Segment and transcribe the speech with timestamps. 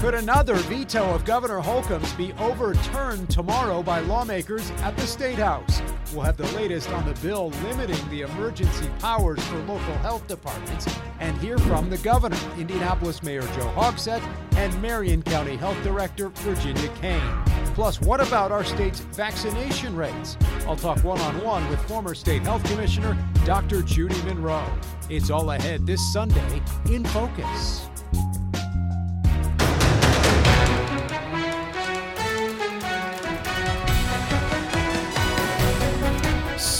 [0.00, 5.82] Could another veto of Governor Holcomb's be overturned tomorrow by lawmakers at the State House?
[6.12, 10.86] We'll have the latest on the bill limiting the emergency powers for local health departments
[11.18, 14.22] and hear from the governor, Indianapolis Mayor Joe Hogsett,
[14.52, 17.42] and Marion County Health Director Virginia Caine.
[17.74, 20.36] Plus, what about our state's vaccination rates?
[20.68, 23.82] I'll talk one on one with former state health commissioner Dr.
[23.82, 24.64] Judy Monroe.
[25.10, 27.88] It's all ahead this Sunday in Focus.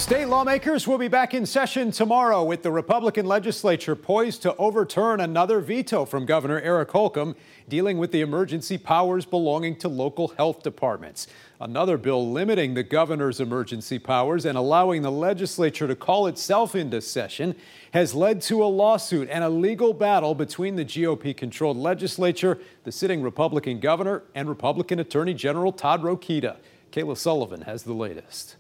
[0.09, 5.21] State lawmakers will be back in session tomorrow with the Republican legislature poised to overturn
[5.21, 7.37] another veto from Governor Eric Holcomb
[7.69, 11.27] dealing with the emergency powers belonging to local health departments.
[11.61, 17.03] Another bill limiting the governor's emergency powers and allowing the legislature to call itself into
[17.03, 17.55] session
[17.93, 22.93] has led to a lawsuit and a legal battle between the GOP controlled legislature, the
[22.93, 26.57] sitting Republican governor, and Republican Attorney General Todd Rokita.
[26.93, 28.57] Kayla Sullivan has the latest.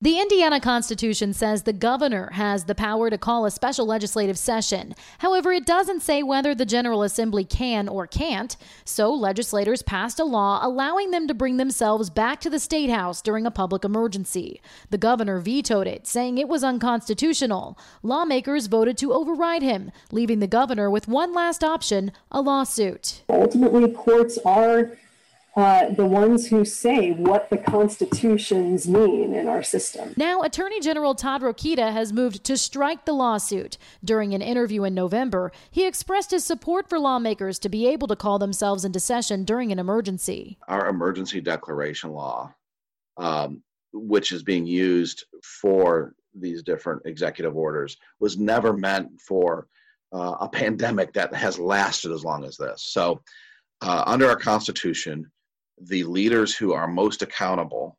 [0.00, 4.94] The Indiana Constitution says the governor has the power to call a special legislative session.
[5.18, 8.56] However, it doesn't say whether the General Assembly can or can't.
[8.84, 13.20] So, legislators passed a law allowing them to bring themselves back to the State House
[13.20, 14.62] during a public emergency.
[14.90, 17.76] The governor vetoed it, saying it was unconstitutional.
[18.04, 23.24] Lawmakers voted to override him, leaving the governor with one last option a lawsuit.
[23.28, 24.96] Ultimately, courts are
[25.58, 30.14] uh, the ones who say what the constitutions mean in our system.
[30.16, 33.76] Now, Attorney General Todd Rokita has moved to strike the lawsuit.
[34.04, 38.14] During an interview in November, he expressed his support for lawmakers to be able to
[38.14, 40.58] call themselves into session during an emergency.
[40.68, 42.54] Our emergency declaration law,
[43.16, 43.60] um,
[43.92, 49.66] which is being used for these different executive orders, was never meant for
[50.12, 52.84] uh, a pandemic that has lasted as long as this.
[52.92, 53.20] So,
[53.80, 55.30] uh, under our Constitution,
[55.82, 57.98] the leaders who are most accountable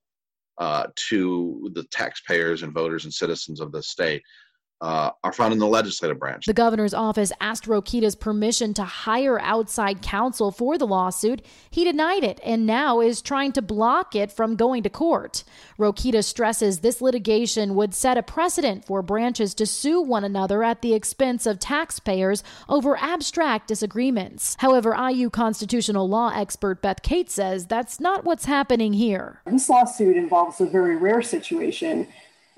[0.58, 4.22] uh, to the taxpayers and voters and citizens of the state
[4.82, 6.46] uh, are found in the legislative branch.
[6.46, 11.46] The governor's office asked Rokita's permission to hire outside counsel for the lawsuit.
[11.70, 15.44] He denied it and now is trying to block it from going to court.
[15.78, 20.82] Rokita stresses this litigation would set a precedent for branches to sue one another at
[20.82, 24.56] the expense of taxpayers over abstract disagreements.
[24.60, 29.42] However, IU constitutional law expert Beth Cate says that's not what's happening here.
[29.46, 32.08] This lawsuit involves a very rare situation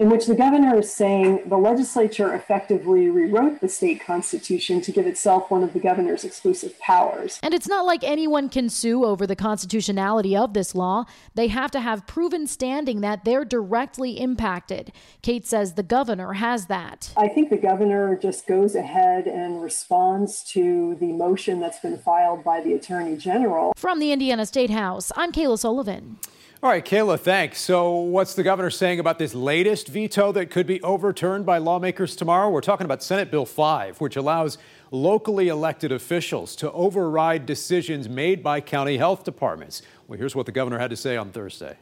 [0.01, 5.05] in which the governor is saying the legislature effectively rewrote the state constitution to give
[5.05, 7.39] itself one of the governor's exclusive powers.
[7.43, 11.05] And it's not like anyone can sue over the constitutionality of this law.
[11.35, 14.91] They have to have proven standing that they're directly impacted.
[15.21, 17.13] Cate says the governor has that.
[17.15, 22.43] I think the governor just goes ahead and responds to the motion that's been filed
[22.43, 23.73] by the attorney general.
[23.77, 26.17] From the Indiana State House, I'm Kayla Sullivan.
[26.63, 27.59] All right, Kayla, thanks.
[27.59, 32.15] So, what's the governor saying about this latest veto that could be overturned by lawmakers
[32.15, 32.51] tomorrow?
[32.51, 34.59] We're talking about Senate Bill 5, which allows
[34.91, 39.81] locally elected officials to override decisions made by county health departments.
[40.07, 41.77] Well, here's what the governor had to say on Thursday.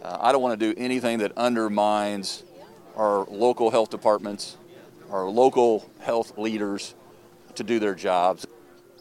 [0.00, 2.44] Uh, I don't want to do anything that undermines
[2.94, 4.56] our local health departments,
[5.10, 6.94] our local health leaders
[7.56, 8.46] to do their jobs.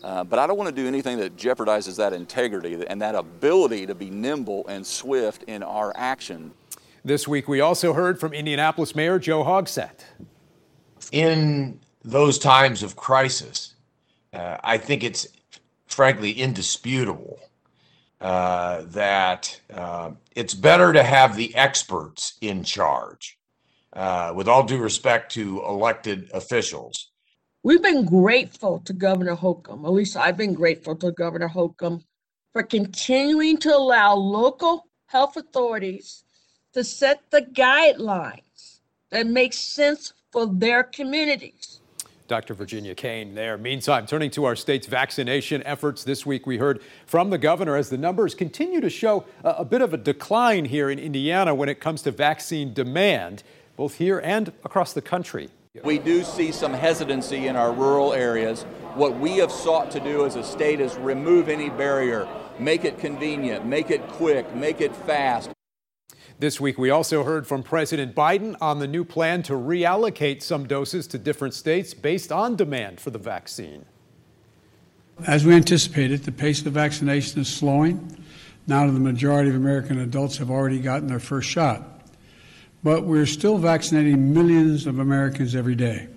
[0.03, 3.85] Uh, but I don't want to do anything that jeopardizes that integrity and that ability
[3.85, 6.51] to be nimble and swift in our action.
[7.03, 10.05] This week, we also heard from Indianapolis Mayor Joe Hogsett.
[11.11, 13.75] In those times of crisis,
[14.33, 15.27] uh, I think it's
[15.87, 17.39] frankly indisputable
[18.21, 23.37] uh, that uh, it's better to have the experts in charge.
[23.93, 27.09] Uh, with all due respect to elected officials,
[27.61, 32.05] We've been grateful to Governor Holcomb, at least I've been grateful to Governor Holcomb,
[32.53, 36.23] for continuing to allow local health authorities
[36.73, 38.79] to set the guidelines
[39.11, 41.81] that make sense for their communities.
[42.29, 42.53] Dr.
[42.53, 43.57] Virginia Caine there.
[43.57, 47.89] Meantime, turning to our state's vaccination efforts this week, we heard from the governor as
[47.89, 51.67] the numbers continue to show a, a bit of a decline here in Indiana when
[51.67, 53.43] it comes to vaccine demand,
[53.75, 55.49] both here and across the country.
[55.83, 58.63] We do see some hesitancy in our rural areas.
[58.95, 62.27] What we have sought to do as a state is remove any barrier,
[62.57, 65.51] make it convenient, make it quick, make it fast.
[66.39, 70.65] This week, we also heard from President Biden on the new plan to reallocate some
[70.65, 73.85] doses to different states based on demand for the vaccine.
[75.27, 78.17] As we anticipated, the pace of vaccination is slowing.
[78.65, 81.98] Now the majority of American adults have already gotten their first shot
[82.83, 86.07] but we're still vaccinating millions of Americans every day.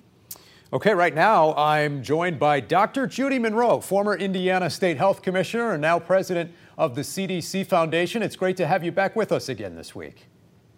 [0.71, 3.05] Okay, right now I'm joined by Dr.
[3.05, 8.23] Judy Monroe, former Indiana State Health Commissioner and now president of the CDC Foundation.
[8.23, 10.25] It's great to have you back with us again this week.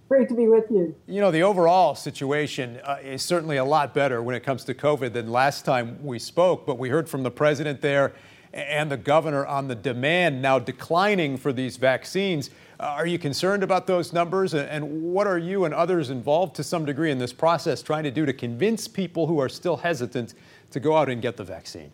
[0.10, 0.96] Great to be with you.
[1.08, 4.74] You know, the overall situation uh, is certainly a lot better when it comes to
[4.74, 8.14] COVID than last time we spoke, but we heard from the president there
[8.54, 12.50] and the governor on the demand now declining for these vaccines.
[12.80, 14.54] Uh, are you concerned about those numbers?
[14.54, 18.12] And what are you and others involved to some degree in this process trying to
[18.12, 20.34] do to convince people who are still hesitant
[20.72, 21.92] to go out and get the vaccine?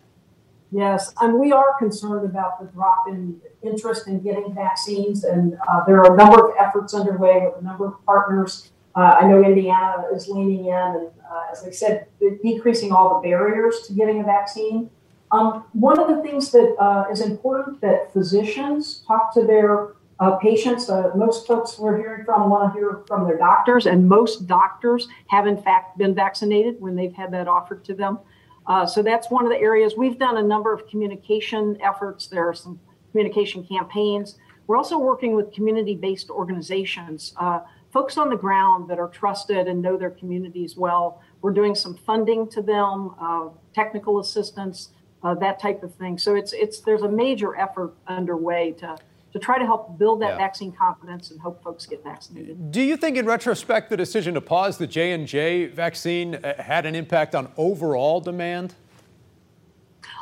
[0.72, 5.84] Yes, and we are concerned about the drop in interest in getting vaccines, and uh,
[5.86, 8.70] there are a number of efforts underway with a number of partners.
[8.96, 12.06] Uh, I know Indiana is leaning in, and uh, as I said,
[12.42, 14.90] decreasing all the barriers to getting a vaccine.
[15.30, 20.36] Um, one of the things that uh, is important that physicians talk to their uh,
[20.36, 20.88] patients.
[20.88, 25.08] Uh, most folks we're hearing from want to hear from their doctors, and most doctors
[25.26, 28.20] have, in fact, been vaccinated when they've had that offered to them.
[28.68, 32.28] Uh, so that's one of the areas we've done a number of communication efforts.
[32.28, 32.78] There are some
[33.10, 34.38] communication campaigns.
[34.68, 37.60] We're also working with community based organizations, uh,
[37.92, 41.20] folks on the ground that are trusted and know their communities well.
[41.40, 44.90] We're doing some funding to them, uh, technical assistance,
[45.24, 46.16] uh, that type of thing.
[46.16, 48.96] So it's it's there's a major effort underway to
[49.32, 50.36] to try to help build that yeah.
[50.36, 52.70] vaccine confidence and hope folks get vaccinated.
[52.70, 56.62] Do you think, in retrospect, the decision to pause the J and J vaccine uh,
[56.62, 58.74] had an impact on overall demand?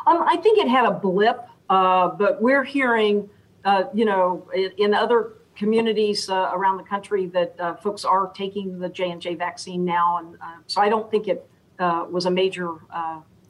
[0.06, 3.28] Um, I think it had a blip, uh, but we're hearing,
[3.64, 8.28] uh, you know, in, in other communities uh, around the country that uh, folks are
[8.28, 11.46] taking the J and J vaccine now, and uh, so I don't think it
[11.78, 12.74] was a major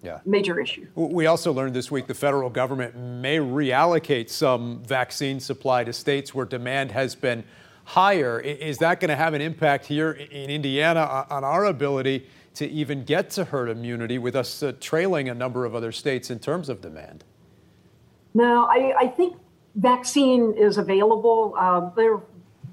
[0.03, 0.21] yeah.
[0.25, 0.87] major issue.
[0.95, 6.35] We also learned this week the federal government may reallocate some vaccine supply to states
[6.35, 7.45] where demand has been
[7.85, 8.41] higher.
[8.41, 13.05] Is that going to have an impact here in Indiana on our ability to even
[13.05, 16.69] get to herd immunity with us uh, trailing a number of other states in terms
[16.69, 17.25] of demand?
[18.35, 19.37] No, I, I think
[19.75, 21.55] vaccine is available.
[21.59, 22.21] Uh, there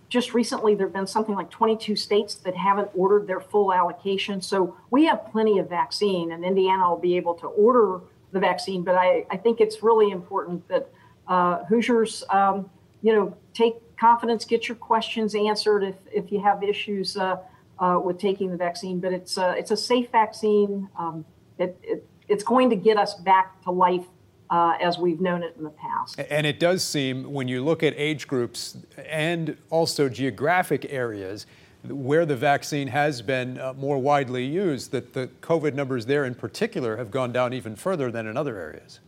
[0.10, 4.42] just recently there have been something like 22 states that haven't ordered their full allocation.
[4.42, 8.02] So we have plenty of vaccine, and Indiana will be able to order
[8.32, 8.84] the vaccine.
[8.84, 10.90] But I, I think it's really important that
[11.28, 12.70] uh, Hoosiers, um,
[13.02, 17.38] you know, take confidence, get your questions answered if, if you have issues uh,
[17.80, 19.00] uh, with taking the vaccine.
[19.00, 20.90] But it's, uh, it's a safe vaccine.
[20.98, 21.26] Um,
[21.58, 24.06] it, it, it's going to get us back to life
[24.50, 26.20] uh, as we've known it in the past.
[26.30, 31.46] And it does seem, when you look at age groups and also geographic areas
[31.88, 36.36] where the vaccine has been uh, more widely used, that the COVID numbers there in
[36.36, 39.00] particular have gone down even further than in other areas.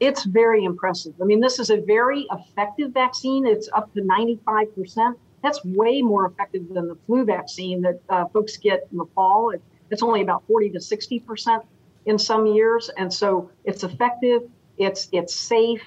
[0.00, 1.14] It's very impressive.
[1.20, 3.46] I mean, this is a very effective vaccine.
[3.46, 5.16] It's up to 95%.
[5.42, 9.52] That's way more effective than the flu vaccine that uh, folks get in the fall.
[9.90, 11.64] It's only about 40 to 60%
[12.06, 12.90] in some years.
[12.96, 14.42] And so it's effective
[14.78, 15.82] it's it's safe,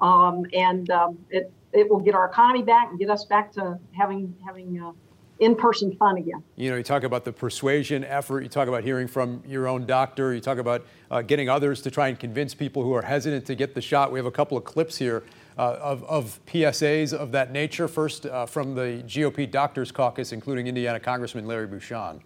[0.00, 3.78] um, and um, it it will get our economy back and get us back to
[3.92, 4.80] having having.
[4.80, 4.92] Uh,
[5.38, 6.42] in-person fun again.
[6.54, 8.42] You know, you talk about the persuasion effort.
[8.42, 10.32] You talk about hearing from your own doctor.
[10.32, 13.56] You talk about uh, getting others to try and convince people who are hesitant to
[13.56, 14.12] get the shot.
[14.12, 15.24] We have a couple of clips here
[15.58, 17.88] uh, of, of, PSAs of that nature.
[17.88, 22.20] First, uh, from the GOP Doctors Caucus, including Indiana Congressman Larry Bucshon.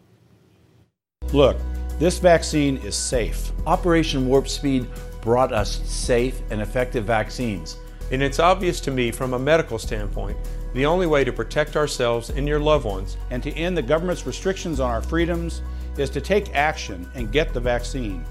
[1.33, 1.57] Look,
[1.99, 3.51] this vaccine is safe.
[3.67, 4.87] Operation Warp Speed
[5.27, 7.79] brought us safe and effective vaccines.
[8.13, 10.39] And it's obvious to me from a medical standpoint,
[10.73, 14.25] the only way to protect ourselves and your loved ones and to end the government's
[14.25, 15.63] restrictions on our freedoms
[15.99, 18.25] is to take action and get the vaccine.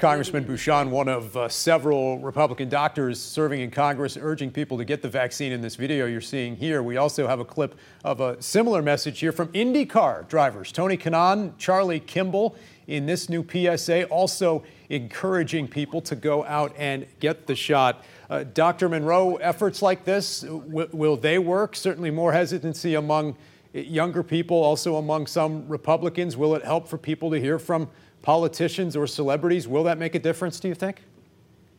[0.00, 5.02] Congressman Bucshon, one of uh, several Republican doctors serving in Congress, urging people to get
[5.02, 6.82] the vaccine in this video you're seeing here.
[6.82, 11.56] We also have a clip of a similar message here from IndyCar drivers Tony Kanaan,
[11.58, 12.56] Charlie Kimball
[12.88, 18.04] in this new PSA, also encouraging people to go out and get the shot.
[18.28, 18.88] Uh, Dr.
[18.88, 21.76] Monroe, efforts like this, w- will they work?
[21.76, 23.36] Certainly more hesitancy among
[23.72, 26.36] younger people, also among some Republicans.
[26.36, 27.88] Will it help for people to hear from
[28.26, 29.68] politicians or celebrities?
[29.68, 31.00] Will that make a difference, do you think?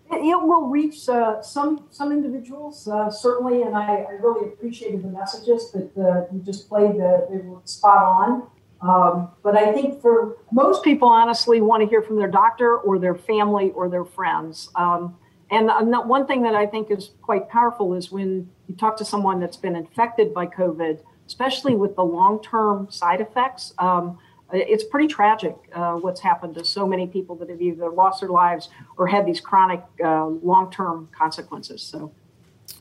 [0.10, 5.10] It will reach uh, some some individuals uh, certainly, and I, I, really appreciated the
[5.10, 6.96] messages that uh, you just played.
[7.02, 8.48] That they were spot on.
[8.80, 12.98] Um, but I think for most people, honestly, want to hear from their doctor or
[12.98, 14.70] their family or their friends.
[14.76, 15.18] Um,
[15.52, 15.70] and
[16.08, 19.58] one thing that I think is quite powerful is when you talk to someone that's
[19.58, 23.74] been infected by COVID, especially with the long term side effects.
[23.80, 24.18] Um,
[24.52, 28.30] it's pretty tragic uh, what's happened to so many people that have either lost their
[28.30, 31.82] lives or had these chronic uh, long term consequences.
[31.82, 32.12] So,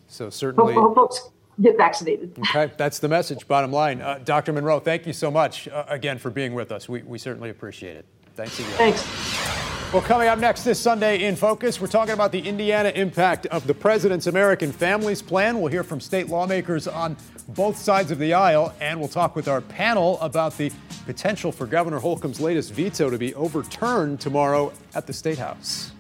[0.07, 0.75] so certainly.
[0.75, 1.31] Hope, hope folks
[1.61, 2.37] get vaccinated.
[2.55, 4.01] Okay, that's the message, bottom line.
[4.01, 4.53] Uh, Dr.
[4.53, 6.89] Monroe, thank you so much uh, again for being with us.
[6.89, 8.07] We, we certainly appreciate it.
[8.35, 8.73] Thanks again.
[8.73, 9.57] Thanks.
[9.93, 13.67] Well, coming up next this Sunday in Focus, we're talking about the Indiana impact of
[13.67, 15.59] the President's American Families Plan.
[15.59, 17.17] We'll hear from state lawmakers on
[17.49, 20.71] both sides of the aisle, and we'll talk with our panel about the
[21.07, 25.93] potential for Governor Holcomb's latest veto to be overturned tomorrow at the State House.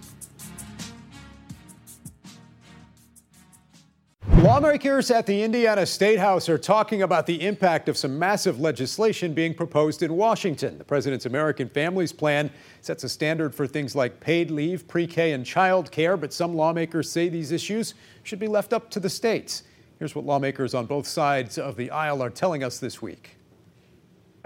[4.46, 9.32] Lawmakers at the Indiana State House are talking about the impact of some massive legislation
[9.32, 10.78] being proposed in Washington.
[10.78, 15.32] The President's American Families Plan sets a standard for things like paid leave, pre K,
[15.32, 19.10] and child care, but some lawmakers say these issues should be left up to the
[19.10, 19.62] states.
[19.98, 23.35] Here's what lawmakers on both sides of the aisle are telling us this week.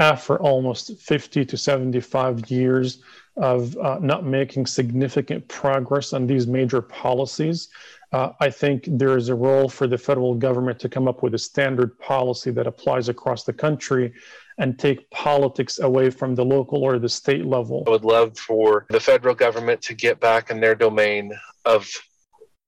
[0.00, 3.02] After almost 50 to 75 years
[3.37, 7.69] of uh, not making significant progress on these major policies,
[8.12, 11.35] uh, I think there is a role for the federal government to come up with
[11.35, 14.12] a standard policy that applies across the country
[14.57, 17.85] and take politics away from the local or the state level.
[17.87, 21.33] I would love for the federal government to get back in their domain
[21.66, 21.88] of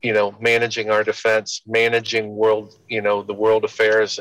[0.03, 4.19] you know managing our defense managing world you know the world affairs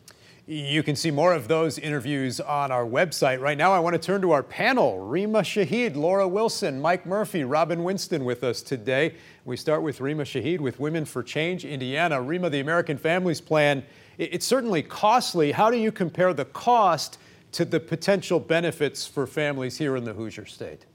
[0.52, 3.40] you can see more of those interviews on our website.
[3.40, 7.46] Right now, I want to turn to our panel Rima Shahid, Laura Wilson, Mike Murphy,
[7.46, 9.16] Robin Winston with us today.
[9.46, 12.22] We start with Rima Shahid with Women for Change Indiana.
[12.22, 13.82] Rima, the American Families Plan,
[14.18, 15.54] it's certainly costly.
[15.54, 17.18] How do you compare the cost
[17.54, 20.86] to the potential benefits for families here in the Hoosier State?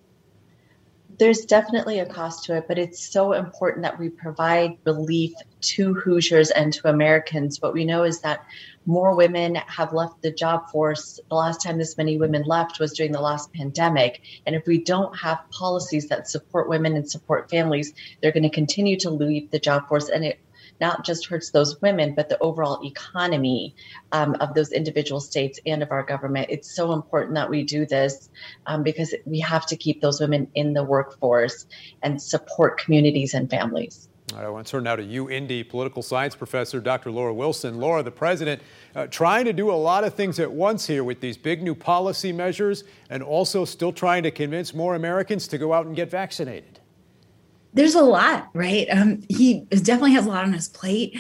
[1.19, 5.95] There's definitely a cost to it, but it's so important that we provide relief to
[5.95, 7.61] Hoosiers and to Americans.
[7.61, 8.45] What we know is that
[8.85, 11.19] more women have left the job force.
[11.29, 14.21] The last time this many women left was during the last pandemic.
[14.47, 18.51] And if we don't have policies that support women and support families, they're going to
[18.51, 20.09] continue to leave the job force.
[20.09, 20.39] And it
[20.81, 23.75] not just hurts those women, but the overall economy
[24.13, 26.49] um, of those individual states and of our government.
[26.51, 28.29] It's so important that we do this
[28.67, 31.67] um, because we have to keep those women in the workforce
[32.03, 34.09] and support communities and families.
[34.33, 37.13] All right, I want to turn now to you, Indy political science professor Dr.
[37.13, 37.79] Laura Wilson.
[37.79, 38.61] Laura, the president,
[38.97, 41.77] uh, trying to do a lot of things at once here with these big new
[41.77, 46.11] policy measures and also still trying to convince more Americans to go out and get
[46.11, 46.76] vaccinated.
[47.77, 48.89] There's a lot, right?
[48.91, 51.17] Um, he definitely has a lot on his plate.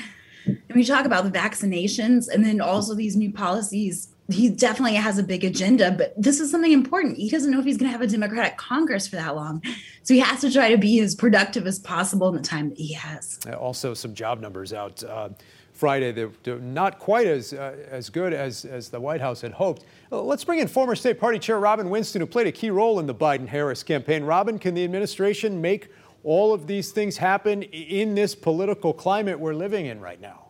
[0.47, 5.19] And we talk about the vaccinations and then also these new policies he definitely has
[5.19, 7.17] a big agenda, but this is something important.
[7.17, 9.63] He doesn't know if he's going to have a Democratic Congress for that long.
[10.03, 12.79] So he has to try to be as productive as possible in the time that
[12.79, 13.39] he has.
[13.59, 15.29] Also, some job numbers out uh,
[15.73, 16.11] Friday.
[16.11, 19.85] They're, they're, not quite as, uh, as good as, as the White House had hoped.
[20.11, 22.99] Uh, let's bring in former state party chair Robin Winston, who played a key role
[22.99, 24.25] in the Biden Harris campaign.
[24.25, 25.89] Robin, can the administration make
[26.26, 30.49] all of these things happen in this political climate we're living in right now?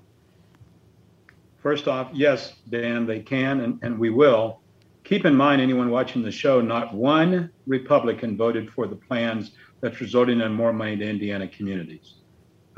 [1.59, 4.61] First off, yes, Dan, they can and, and we will.
[5.05, 9.53] Keep in mind, anyone watching the show, not one Republican voted for the plans
[9.83, 12.15] that's resulting in more money to Indiana communities.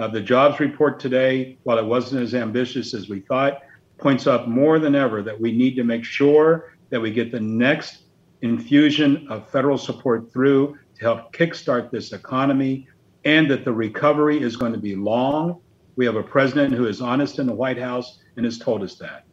[0.00, 3.62] Uh, the jobs report today, while it wasn't as ambitious as we thought,
[3.98, 7.40] points up more than ever that we need to make sure that we get the
[7.40, 8.02] next
[8.42, 12.88] infusion of federal support through to help kickstart this economy
[13.24, 15.60] and that the recovery is going to be long.
[15.96, 18.96] We have a president who is honest in the White House and has told us
[18.96, 19.24] that.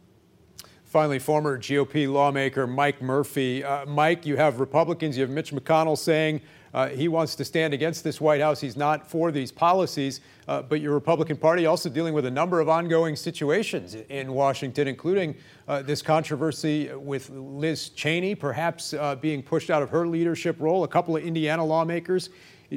[0.84, 3.62] Finally, former GOP lawmaker Mike Murphy.
[3.62, 6.40] Uh, Mike, you have Republicans, you have Mitch McConnell saying
[6.76, 8.60] uh, he wants to stand against this White House.
[8.60, 10.20] He's not for these policies.
[10.46, 14.86] Uh, but your Republican Party also dealing with a number of ongoing situations in Washington,
[14.86, 15.34] including
[15.66, 20.84] uh, this controversy with Liz Cheney perhaps uh, being pushed out of her leadership role.
[20.84, 22.30] A couple of Indiana lawmakers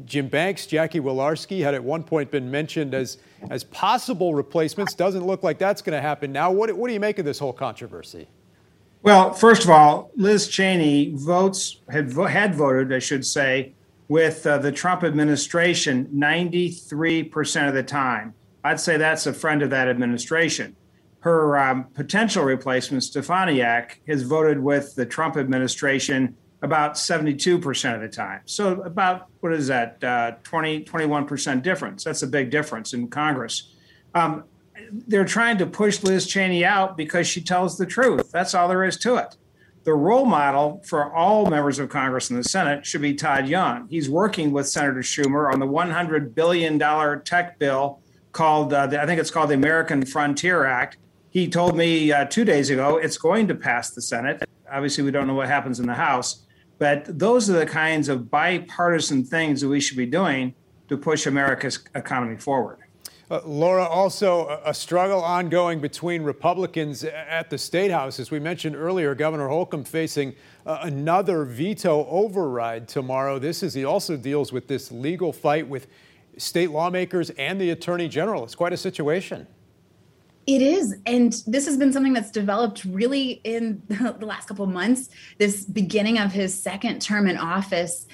[0.06, 3.18] Jim Banks, Jackie Walorski had at one point been mentioned as,
[3.50, 4.94] as possible replacements.
[4.94, 6.52] Doesn't look like that's going to happen now.
[6.52, 8.28] What, what do you make of this whole controversy?
[9.02, 13.74] Well, first of all, Liz Cheney votes had had voted, I should say,
[14.10, 18.34] with uh, the Trump administration 93% of the time.
[18.64, 20.76] I'd say that's a friend of that administration.
[21.22, 28.10] Her um, potential replacement, Stefanik, has voted with the Trump administration about 72% of the
[28.10, 28.42] time.
[28.46, 32.04] So about, what is that, uh, 20, 21% difference.
[32.04, 33.76] That's a big difference in Congress.
[34.14, 34.44] Um,
[34.92, 38.32] they're trying to push Liz Cheney out because she tells the truth.
[38.32, 39.36] That's all there is to it.
[39.90, 43.88] The role model for all members of Congress and the Senate should be Todd Young.
[43.90, 46.78] He's working with Senator Schumer on the $100 billion
[47.24, 48.00] tech bill
[48.32, 50.98] called, uh, the, I think it's called the American Frontier Act.
[51.32, 54.44] He told me uh, two days ago it's going to pass the Senate.
[54.72, 56.46] Obviously, we don't know what happens in the House
[56.80, 60.56] but those are the kinds of bipartisan things that we should be doing
[60.88, 62.80] to push America's economy forward.
[63.32, 68.20] Uh, Laura, also a struggle ongoing between Republicans at the State House.
[68.20, 70.34] As we mentioned earlier, Governor Holcomb facing
[70.66, 73.38] uh, another veto override tomorrow.
[73.38, 75.86] This is he also deals with this legal fight with
[76.38, 78.44] state lawmakers and the Attorney General.
[78.44, 79.46] It's quite a situation.
[80.50, 80.96] It is.
[81.06, 85.64] And this has been something that's developed really in the last couple of months, this
[85.64, 88.08] beginning of his second term in office.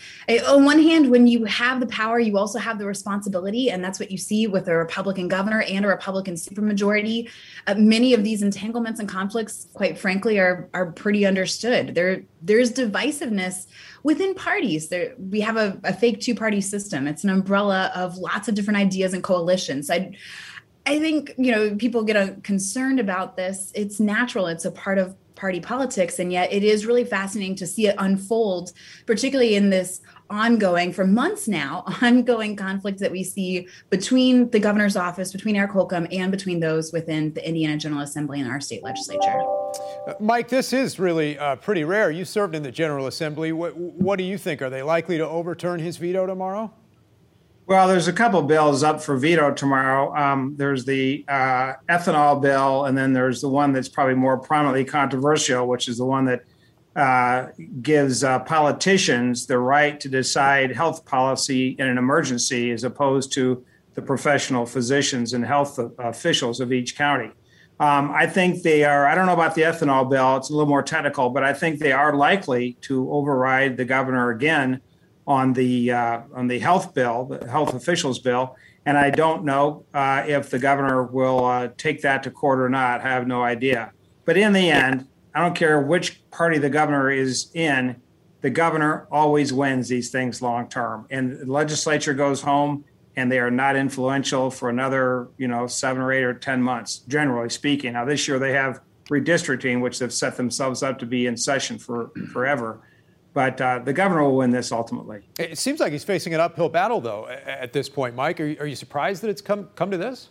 [0.50, 3.72] On one hand, when you have the power, you also have the responsibility.
[3.72, 7.30] And that's what you see with a Republican governor and a Republican supermajority.
[7.68, 11.96] Uh, many of these entanglements and conflicts, quite frankly, are, are pretty understood.
[11.96, 13.66] There, there's divisiveness
[14.04, 14.90] within parties.
[14.90, 18.56] There, we have a, a fake two party system, it's an umbrella of lots of
[18.56, 19.90] different ideas and coalitions.
[19.90, 20.12] I,
[20.86, 23.72] I think, you know, people get concerned about this.
[23.74, 26.20] It's natural, it's a part of party politics.
[26.20, 28.72] And yet it is really fascinating to see it unfold,
[29.06, 34.96] particularly in this ongoing, for months now, ongoing conflict that we see between the governor's
[34.96, 38.84] office, between Eric Holcomb, and between those within the Indiana General Assembly and our state
[38.84, 39.44] legislature.
[40.08, 42.10] Uh, Mike, this is really uh, pretty rare.
[42.10, 43.52] You served in the General Assembly.
[43.52, 44.62] What, what do you think?
[44.62, 46.72] Are they likely to overturn his veto tomorrow?
[47.68, 50.16] Well, there's a couple bills up for veto tomorrow.
[50.16, 54.86] Um, there's the uh, ethanol bill, and then there's the one that's probably more prominently
[54.86, 56.44] controversial, which is the one that
[56.96, 57.48] uh,
[57.82, 63.66] gives uh, politicians the right to decide health policy in an emergency as opposed to
[63.96, 67.32] the professional physicians and health officials of each county.
[67.80, 70.70] Um, I think they are, I don't know about the ethanol bill, it's a little
[70.70, 74.82] more technical, but I think they are likely to override the governor again
[75.28, 78.56] on the uh, on the health bill, the health officials bill,
[78.86, 82.70] and I don't know uh, if the governor will uh, take that to court or
[82.70, 83.02] not.
[83.02, 83.92] I have no idea.
[84.26, 87.96] But in the end, I don't care which party the governor is in.
[88.42, 93.40] The governor always wins these things long term, and the legislature goes home, and they
[93.40, 97.94] are not influential for another, you know, seven or eight or ten months, generally speaking.
[97.94, 101.80] Now this year they have redistricting, which they've set themselves up to be in session
[101.80, 102.82] for forever.
[103.36, 105.28] But uh, the governor will win this ultimately.
[105.38, 108.16] It seems like he's facing an uphill battle, though, at this point.
[108.16, 110.30] Mike, are you, are you surprised that it's come come to this?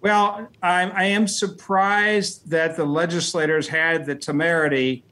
[0.00, 5.04] Well, I'm, I am surprised that the legislators had the temerity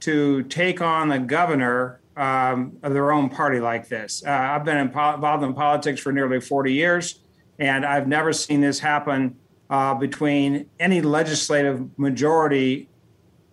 [0.00, 4.24] to take on the governor um, of their own party like this.
[4.26, 7.20] Uh, I've been involved in politics for nearly 40 years,
[7.60, 9.36] and I've never seen this happen
[9.70, 12.88] uh, between any legislative majority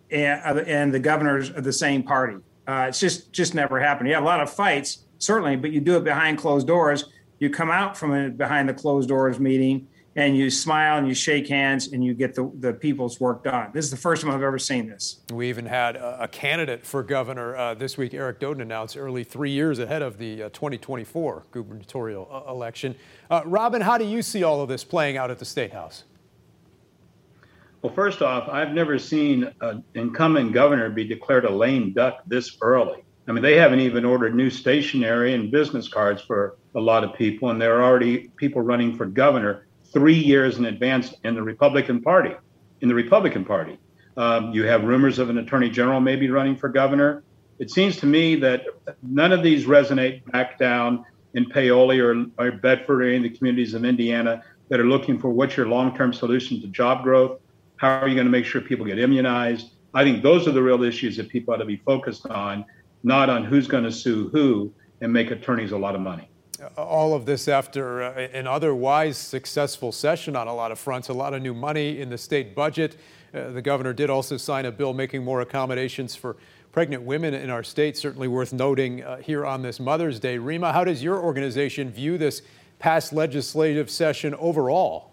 [0.10, 2.38] and, and, the governors of the same party.
[2.68, 4.08] Uh, it's just just never happened.
[4.08, 7.06] You have a lot of fights, certainly, but you do it behind closed doors.
[7.40, 11.14] You come out from a behind the closed doors meeting and you smile and you
[11.14, 13.72] shake hands and you get the, the people's work done.
[13.74, 15.22] This is the first time I've ever seen this.
[15.32, 19.24] We even had a, a candidate for governor uh, this week, Eric Doden, announced early
[19.24, 22.96] three years ahead of the uh, 2024 gubernatorial uh, election.
[23.30, 26.04] Uh, Robin, how do you see all of this playing out at the State House?
[27.84, 32.58] Well, first off, I've never seen an incumbent governor be declared a lame duck this
[32.62, 33.04] early.
[33.28, 37.14] I mean, they haven't even ordered new stationery and business cards for a lot of
[37.14, 41.42] people, and there are already people running for governor three years in advance in the
[41.42, 42.34] Republican Party.
[42.80, 43.78] In the Republican Party,
[44.16, 47.22] um, you have rumors of an attorney general maybe running for governor.
[47.60, 48.64] It seems to me that
[49.02, 53.38] none of these resonate back down in Paoli or, or Bedford or any of the
[53.38, 57.40] communities of Indiana that are looking for what's your long-term solution to job growth
[57.84, 59.72] how are you going to make sure people get immunized?
[59.94, 62.64] I think those are the real issues that people ought to be focused on,
[63.04, 66.30] not on who's going to sue who and make attorneys a lot of money.
[66.78, 71.14] All of this after uh, an otherwise successful session on a lot of fronts, a
[71.14, 72.96] lot of new money in the state budget.
[73.34, 76.38] Uh, the governor did also sign a bill making more accommodations for
[76.72, 80.38] pregnant women in our state, certainly worth noting uh, here on this Mother's Day.
[80.38, 82.44] Rima, how does your organization view this
[82.80, 85.13] past legislative session overall?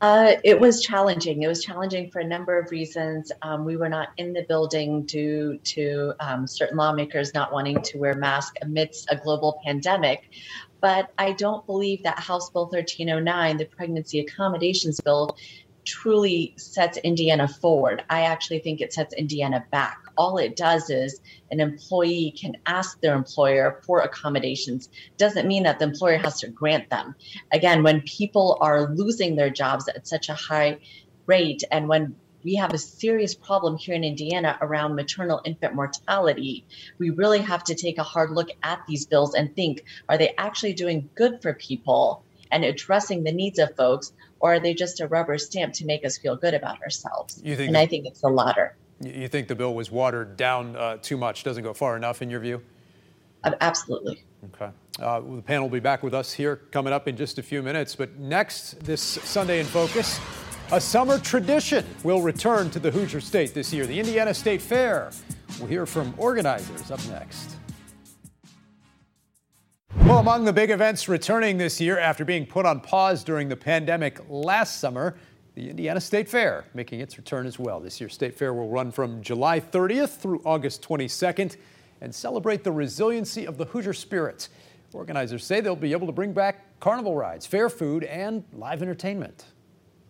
[0.00, 1.42] Uh, it was challenging.
[1.42, 3.32] It was challenging for a number of reasons.
[3.42, 7.98] Um, we were not in the building due to um, certain lawmakers not wanting to
[7.98, 10.30] wear masks amidst a global pandemic.
[10.80, 15.34] But I don't believe that House Bill 1309, the Pregnancy Accommodations Bill,
[15.84, 18.04] truly sets Indiana forward.
[18.08, 19.98] I actually think it sets Indiana back.
[20.16, 21.20] All it does is
[21.50, 24.88] an employee can ask their employer for accommodations.
[25.16, 27.14] Doesn't mean that the employer has to grant them.
[27.52, 30.78] Again, when people are losing their jobs at such a high
[31.26, 36.66] rate and when we have a serious problem here in Indiana around maternal infant mortality.
[36.98, 40.34] We really have to take a hard look at these bills and think are they
[40.36, 44.12] actually doing good for people and addressing the needs of folks,
[44.44, 47.40] or are they just a rubber stamp to make us feel good about ourselves?
[47.42, 48.76] You think and I think it's the latter.
[49.00, 52.28] You think the bill was watered down uh, too much, doesn't go far enough in
[52.28, 52.60] your view?
[53.42, 54.22] Uh, absolutely.
[54.54, 54.70] Okay.
[55.00, 57.62] Uh, the panel will be back with us here coming up in just a few
[57.62, 57.96] minutes.
[57.96, 60.20] But next, this Sunday in Focus,
[60.72, 65.10] a summer tradition will return to the Hoosier State this year, the Indiana State Fair.
[65.58, 67.53] We'll hear from organizers up next.
[70.04, 73.56] Well, among the big events returning this year after being put on pause during the
[73.56, 75.16] pandemic last summer,
[75.54, 77.80] the Indiana State Fair making its return as well.
[77.80, 81.56] This year's State Fair will run from July 30th through August 22nd
[82.02, 84.50] and celebrate the resiliency of the Hoosier spirit.
[84.92, 89.46] Organizers say they'll be able to bring back carnival rides, fair food, and live entertainment.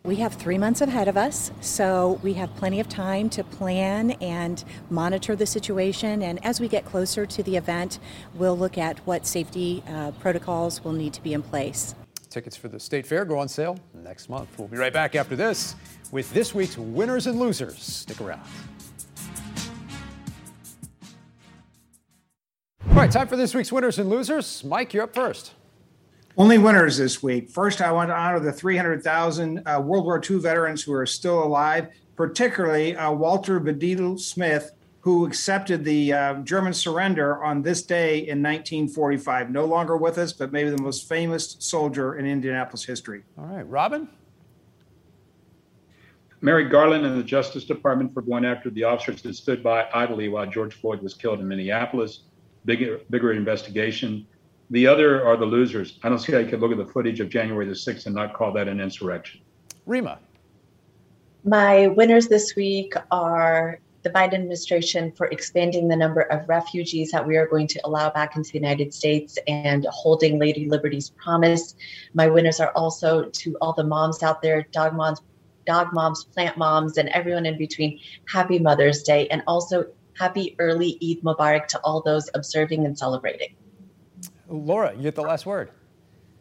[0.06, 4.10] We have three months ahead of us, so we have plenty of time to plan
[4.20, 6.20] and monitor the situation.
[6.20, 8.00] And as we get closer to the event,
[8.34, 11.94] we'll look at what safety uh, protocols will need to be in place.
[12.28, 14.50] Tickets for the State Fair go on sale next month.
[14.58, 15.74] We'll be right back after this
[16.12, 17.82] with this week's winners and losers.
[17.82, 18.42] Stick around.
[22.90, 24.62] All right, time for this week's winners and losers.
[24.64, 25.54] Mike, you're up first.
[26.37, 27.49] Only winners this week.
[27.49, 31.44] First, I want to honor the 300,000 uh, World War II veterans who are still
[31.44, 38.18] alive, particularly uh, Walter Bedell Smith, who accepted the uh, German surrender on this day
[38.18, 39.51] in 1945.
[39.51, 43.23] No longer with us, but maybe the most famous soldier in Indianapolis history.
[43.38, 44.09] All right, Robin?
[46.40, 50.29] Merrick Garland and the Justice Department for going after the officers that stood by idly
[50.29, 52.23] while George Floyd was killed in Minneapolis.
[52.64, 54.27] Bigger, bigger investigation.
[54.70, 55.98] The other are the losers.
[56.03, 58.14] I don't see how you could look at the footage of January the 6th and
[58.14, 59.40] not call that an insurrection.
[59.87, 60.18] Rima.
[61.44, 67.27] My winners this week are the Biden administration for expanding the number of refugees that
[67.27, 71.74] we are going to allow back into the United States and holding Lady Liberty's promise.
[72.12, 75.20] My winners are also to all the moms out there, dog moms,
[75.66, 77.98] dog moms, plant moms, and everyone in between.
[78.29, 79.87] Happy Mother's Day and also
[80.18, 83.57] happy early Eid Mubarak to all those observing and celebrating.
[84.48, 85.70] Laura, you get the last word.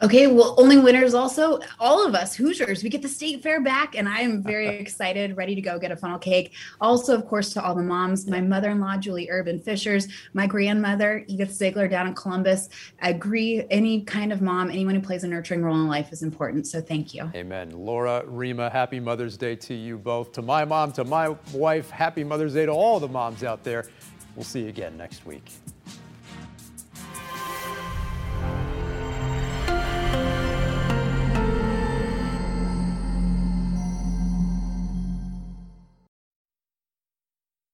[0.03, 3.95] Okay, well, only winners also, all of us Hoosiers, we get the state fair back,
[3.95, 6.53] and I am very excited, ready to go get a funnel cake.
[6.81, 10.45] Also, of course, to all the moms, my mother in law, Julie Urban Fishers, my
[10.45, 12.67] grandmother, Edith Ziegler down in Columbus.
[13.01, 16.21] I agree, any kind of mom, anyone who plays a nurturing role in life is
[16.21, 16.67] important.
[16.67, 17.31] So thank you.
[17.33, 17.69] Amen.
[17.71, 20.33] Laura, Rima, happy Mother's Day to you both.
[20.33, 23.85] To my mom, to my wife, happy Mother's Day to all the moms out there.
[24.35, 25.49] We'll see you again next week.